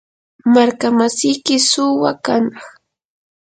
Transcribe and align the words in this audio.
markamasiyki 0.53 1.55
suwa 1.69 2.11
kanaq. 2.25 2.61